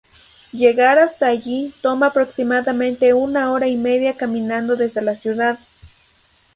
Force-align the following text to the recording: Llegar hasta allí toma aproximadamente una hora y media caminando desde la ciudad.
Llegar 0.51 0.97
hasta 0.97 1.27
allí 1.27 1.75
toma 1.83 2.07
aproximadamente 2.07 3.13
una 3.13 3.51
hora 3.51 3.67
y 3.67 3.77
media 3.77 4.17
caminando 4.17 4.75
desde 4.75 5.03
la 5.03 5.13
ciudad. 5.13 5.59